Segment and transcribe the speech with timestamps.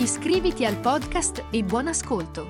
[0.00, 2.48] Iscriviti al podcast e buon ascolto!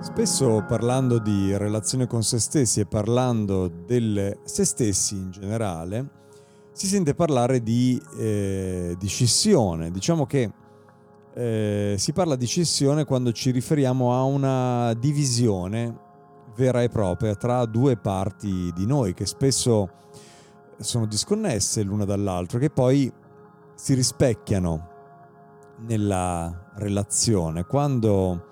[0.00, 6.16] Spesso parlando di relazione con se stessi e parlando del se stessi in generale,
[6.78, 9.90] si sente parlare di, eh, di scissione.
[9.90, 10.52] Diciamo che
[11.34, 16.06] eh, si parla di scissione quando ci riferiamo a una divisione
[16.54, 19.90] vera e propria tra due parti di noi che spesso
[20.78, 23.12] sono disconnesse l'una dall'altra, che poi
[23.74, 24.88] si rispecchiano
[25.78, 27.64] nella relazione.
[27.64, 28.46] Quando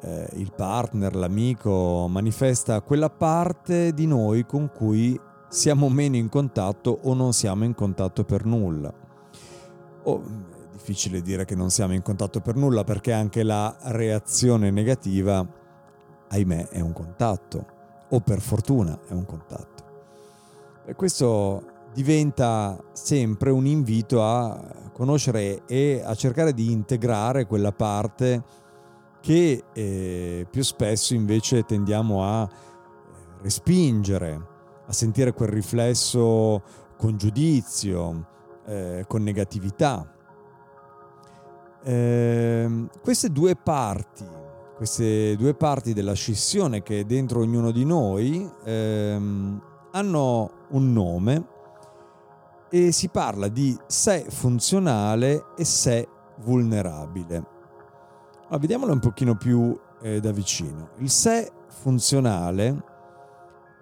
[0.00, 5.16] eh, il partner, l'amico manifesta quella parte di noi con cui
[5.48, 8.92] siamo meno in contatto o non siamo in contatto per nulla.
[10.02, 14.70] Oh, è difficile dire che non siamo in contatto per nulla perché anche la reazione
[14.70, 15.46] negativa,
[16.28, 17.74] ahimè, è un contatto
[18.08, 19.84] o per fortuna è un contatto.
[20.84, 28.42] E questo diventa sempre un invito a conoscere e a cercare di integrare quella parte
[29.20, 34.54] che eh, più spesso invece tendiamo a eh, respingere,
[34.86, 36.62] a sentire quel riflesso
[36.96, 38.26] con giudizio,
[38.66, 40.10] eh, con negatività.
[41.82, 44.24] Eh, queste due parti,
[44.76, 51.46] queste due parti della scissione che è dentro ognuno di noi ehm, hanno un nome
[52.68, 56.08] e si parla di sé funzionale e sé
[56.38, 57.44] vulnerabile.
[58.48, 60.90] Ma vediamolo un pochino più eh, da vicino.
[60.98, 62.82] Il sé funzionale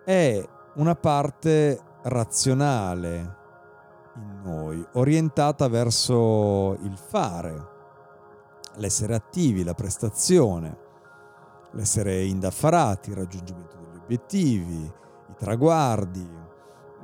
[0.04, 3.42] è una parte razionale
[4.16, 7.72] in noi, orientata verso il fare,
[8.76, 10.76] l'essere attivi, la prestazione,
[11.72, 16.28] l'essere indaffarati, il raggiungimento degli obiettivi, i traguardi,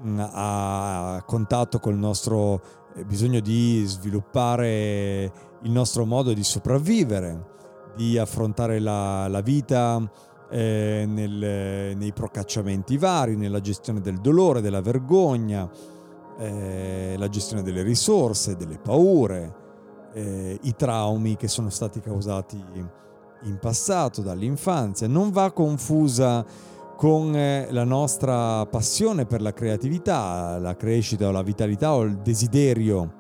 [0.04, 2.60] mm, a contatto col nostro
[2.94, 5.32] eh, bisogno di sviluppare
[5.62, 7.48] il nostro modo di sopravvivere,
[7.94, 10.00] di affrontare la, la vita
[10.50, 15.70] eh, nel, nei procacciamenti vari, nella gestione del dolore, della vergogna,
[16.38, 19.54] eh, la gestione delle risorse, delle paure,
[20.12, 22.62] eh, i traumi che sono stati causati
[23.42, 25.06] in passato, dall'infanzia.
[25.06, 26.44] Non va confusa
[26.96, 32.18] con eh, la nostra passione per la creatività, la crescita o la vitalità o il
[32.18, 33.18] desiderio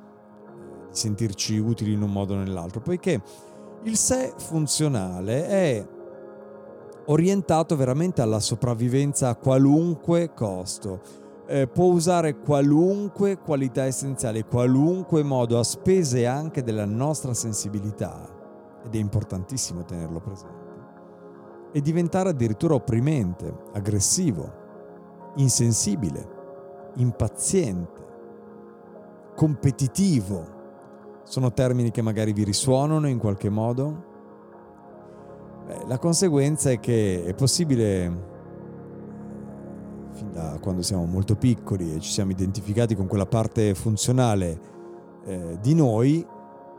[0.90, 3.22] di sentirci utili in un modo o nell'altro, poiché
[3.84, 5.86] il sé funzionale è
[7.10, 11.00] orientato veramente alla sopravvivenza a qualunque costo.
[11.46, 18.28] Eh, può usare qualunque qualità essenziale, qualunque modo, a spese anche della nostra sensibilità,
[18.84, 20.68] ed è importantissimo tenerlo presente,
[21.72, 24.58] e diventare addirittura opprimente, aggressivo,
[25.36, 28.06] insensibile, impaziente,
[29.34, 30.58] competitivo,
[31.24, 34.09] sono termini che magari vi risuonano in qualche modo?
[35.70, 38.12] Beh, la conseguenza è che è possibile,
[40.10, 44.60] fin da quando siamo molto piccoli e ci siamo identificati con quella parte funzionale
[45.26, 46.26] eh, di noi,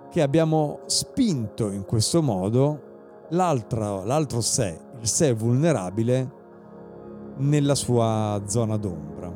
[0.10, 6.40] che abbiamo spinto in questo modo l'altro, l'altro sé, il sé vulnerabile,
[7.38, 9.32] nella sua zona d'ombra.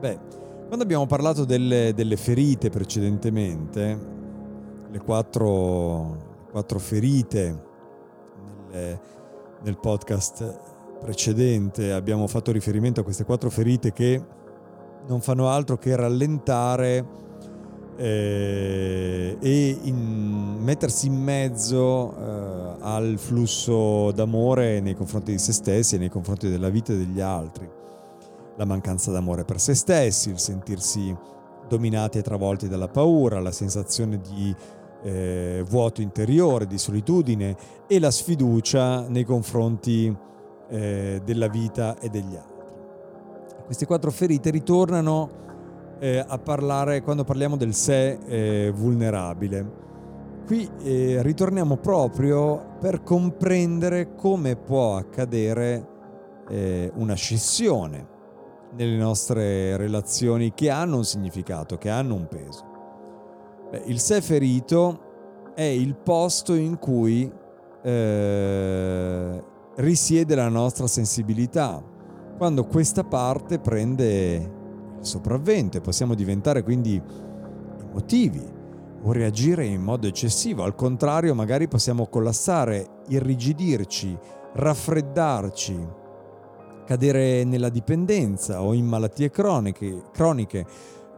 [0.00, 0.18] Beh,
[0.66, 3.98] quando abbiamo parlato delle, delle ferite precedentemente,
[4.90, 7.70] le quattro, quattro ferite
[8.72, 8.98] nel,
[9.62, 10.58] nel podcast
[11.00, 14.22] precedente, abbiamo fatto riferimento a queste quattro ferite che
[15.06, 17.20] non fanno altro che rallentare
[17.96, 25.96] eh, e in, mettersi in mezzo eh, al flusso d'amore nei confronti di se stessi
[25.96, 27.68] e nei confronti della vita degli altri.
[28.56, 31.14] La mancanza d'amore per se stessi, il sentirsi
[31.68, 34.54] dominati e travolti dalla paura, la sensazione di
[35.02, 37.56] eh, vuoto interiore, di solitudine
[37.86, 40.14] e la sfiducia nei confronti
[40.68, 42.50] eh, della vita e degli altri.
[43.64, 45.40] Queste quattro ferite ritornano
[45.98, 49.80] eh, a parlare quando parliamo del sé eh, vulnerabile.
[50.46, 55.88] Qui eh, ritorniamo proprio per comprendere come può accadere
[56.94, 58.06] una scissione
[58.74, 62.71] nelle nostre relazioni che hanno un significato, che hanno un peso.
[63.72, 65.00] Beh, il sé ferito
[65.54, 67.32] è il posto in cui
[67.82, 69.44] eh,
[69.76, 71.82] risiede la nostra sensibilità.
[72.36, 74.50] Quando questa parte prende
[74.98, 77.00] il sopravvento possiamo diventare quindi
[77.80, 78.46] emotivi
[79.04, 80.64] o reagire in modo eccessivo.
[80.64, 84.18] Al contrario, magari possiamo collassare, irrigidirci,
[84.52, 85.88] raffreddarci,
[86.84, 90.66] cadere nella dipendenza o in malattie croniche, croniche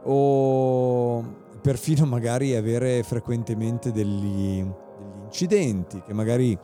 [0.04, 6.58] o perfino magari avere frequentemente degli, degli incidenti che magari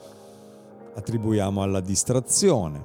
[0.95, 2.85] attribuiamo alla distrazione.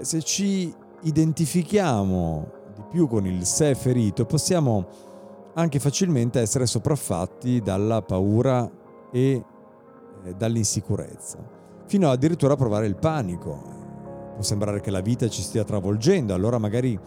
[0.00, 4.86] Se ci identifichiamo di più con il sé ferito, possiamo
[5.52, 8.66] anche facilmente essere sopraffatti dalla paura
[9.12, 9.44] e
[10.24, 11.36] eh, dall'insicurezza,
[11.84, 14.32] fino addirittura a provare il panico.
[14.32, 16.98] Può sembrare che la vita ci stia travolgendo, allora magari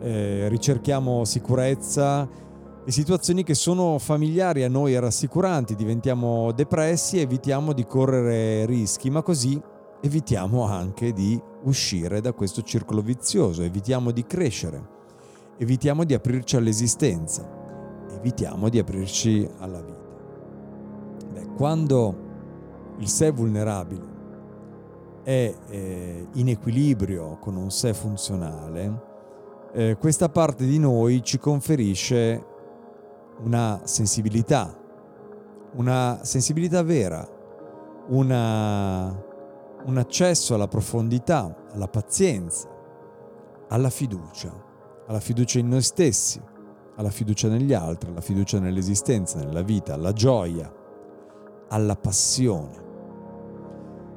[0.00, 2.48] eh, ricerchiamo sicurezza
[2.90, 8.66] e situazioni che sono familiari a noi e rassicuranti, diventiamo depressi e evitiamo di correre
[8.66, 9.60] rischi, ma così
[10.00, 14.88] evitiamo anche di uscire da questo circolo vizioso, evitiamo di crescere,
[15.56, 17.48] evitiamo di aprirci all'esistenza,
[18.12, 20.08] evitiamo di aprirci alla vita.
[21.32, 22.16] Beh, quando
[22.98, 24.18] il sé vulnerabile
[25.22, 29.08] è eh, in equilibrio con un sé funzionale,
[29.74, 32.50] eh, questa parte di noi ci conferisce
[33.42, 34.76] una sensibilità,
[35.74, 37.26] una sensibilità vera,
[38.08, 39.06] una,
[39.84, 42.68] un accesso alla profondità, alla pazienza,
[43.68, 44.52] alla fiducia,
[45.06, 46.40] alla fiducia in noi stessi,
[46.96, 50.70] alla fiducia negli altri, alla fiducia nell'esistenza, nella vita, alla gioia,
[51.68, 52.88] alla passione.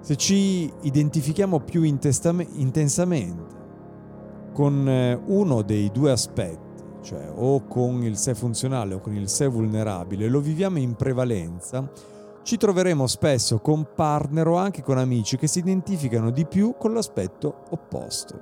[0.02, 3.62] Se ci identifichiamo più intensamente
[4.52, 6.63] con eh, uno dei due aspetti,
[7.04, 11.88] cioè o con il sé funzionale o con il sé vulnerabile, lo viviamo in prevalenza,
[12.42, 16.94] ci troveremo spesso con partner o anche con amici che si identificano di più con
[16.94, 18.40] l'aspetto opposto,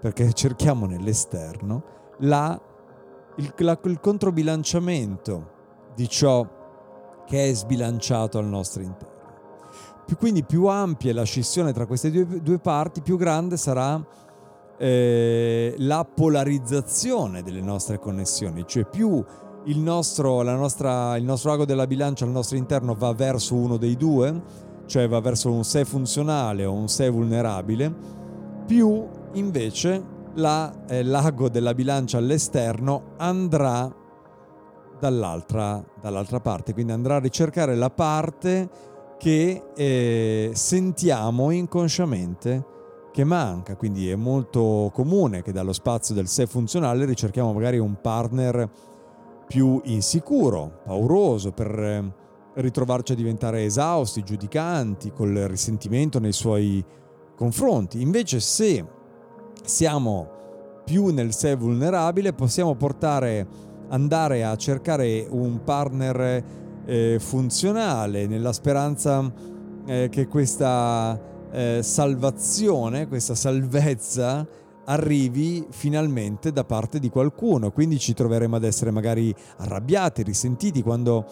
[0.00, 1.84] perché cerchiamo nell'esterno
[2.20, 2.58] la,
[3.36, 5.58] il, la, il controbilanciamento
[5.94, 6.58] di ciò
[7.26, 9.18] che è sbilanciato al nostro interno.
[10.18, 14.04] Quindi più ampia è la scissione tra queste due, due parti, più grande sarà
[14.80, 19.22] eh, la polarizzazione delle nostre connessioni, cioè più
[19.64, 23.94] il nostro, nostra, il nostro ago della bilancia al nostro interno va verso uno dei
[23.94, 24.42] due,
[24.86, 27.94] cioè va verso un sé funzionale o un sé vulnerabile,
[28.64, 30.02] più invece
[30.36, 33.94] la, eh, l'ago della bilancia all'esterno andrà
[34.98, 38.68] dall'altra, dall'altra, parte, quindi andrà a ricercare la parte
[39.18, 42.78] che eh, sentiamo inconsciamente
[43.12, 48.00] che manca, quindi è molto comune che dallo spazio del sé funzionale ricerchiamo magari un
[48.00, 48.70] partner
[49.46, 52.12] più insicuro, pauroso, per eh,
[52.54, 56.84] ritrovarci a diventare esausti, giudicanti, col risentimento nei suoi
[57.34, 58.00] confronti.
[58.00, 58.84] Invece se
[59.64, 60.38] siamo
[60.84, 63.46] più nel sé vulnerabile possiamo portare,
[63.88, 66.44] andare a cercare un partner
[66.84, 69.32] eh, funzionale nella speranza
[69.86, 74.46] eh, che questa eh, salvazione, questa salvezza
[74.84, 77.70] arrivi finalmente da parte di qualcuno.
[77.70, 81.24] Quindi ci troveremo ad essere magari arrabbiati, risentiti quando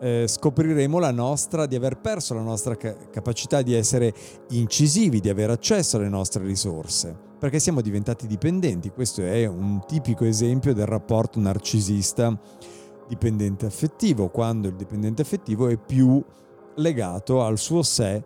[0.00, 4.12] eh, scopriremo la nostra, di aver perso la nostra ca- capacità di essere
[4.50, 8.90] incisivi, di avere accesso alle nostre risorse, perché siamo diventati dipendenti.
[8.90, 12.38] Questo è un tipico esempio del rapporto narcisista
[13.08, 16.22] dipendente affettivo, quando il dipendente affettivo è più
[16.74, 18.22] legato al suo sé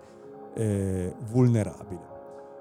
[0.55, 2.09] eh, vulnerabile.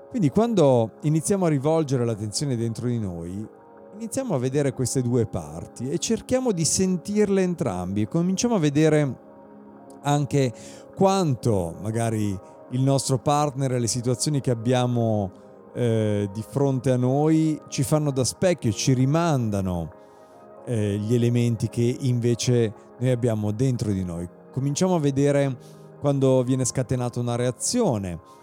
[0.10, 3.48] Quindi quando iniziamo a rivolgere l'attenzione dentro di noi,
[3.94, 9.28] iniziamo a vedere queste due parti e cerchiamo di sentirle entrambi, cominciamo a vedere
[10.02, 10.54] anche
[10.96, 12.38] quanto magari
[12.72, 15.32] il nostro partner e le situazioni che abbiamo
[15.74, 19.92] eh, di fronte a noi ci fanno da specchio, ci rimandano
[20.66, 24.28] eh, gli elementi che invece noi abbiamo dentro di noi.
[24.52, 25.58] Cominciamo a vedere
[26.00, 28.38] quando viene scatenata una reazione.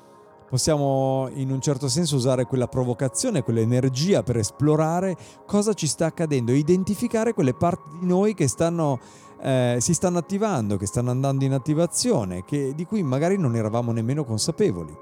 [0.49, 6.53] Possiamo in un certo senso usare quella provocazione, quell'energia per esplorare cosa ci sta accadendo,
[6.53, 9.01] identificare quelle parti di noi che stanno,
[9.41, 13.91] eh, si stanno attivando, che stanno andando in attivazione, che, di cui magari non eravamo
[13.91, 14.97] nemmeno consapevoli.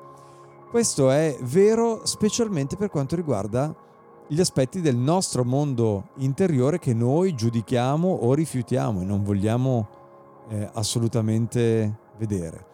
[0.70, 3.73] Questo è vero specialmente per quanto riguarda
[4.26, 9.88] gli aspetti del nostro mondo interiore che noi giudichiamo o rifiutiamo e non vogliamo
[10.49, 12.73] eh, assolutamente vedere.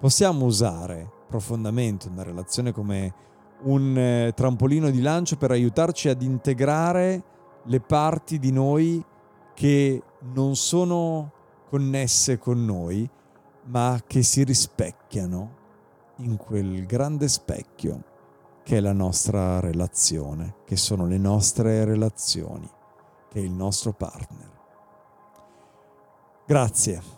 [0.00, 3.26] Possiamo usare profondamente una relazione come
[3.62, 7.22] un eh, trampolino di lancio per aiutarci ad integrare
[7.64, 9.04] le parti di noi
[9.54, 10.02] che
[10.34, 11.32] non sono
[11.68, 13.08] connesse con noi,
[13.64, 15.56] ma che si rispecchiano
[16.18, 18.04] in quel grande specchio
[18.62, 22.70] che è la nostra relazione, che sono le nostre relazioni,
[23.28, 24.56] che è il nostro partner.
[26.46, 27.17] Grazie